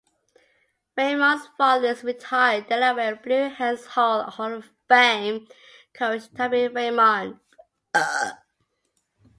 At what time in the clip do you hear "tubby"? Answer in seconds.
6.33-6.67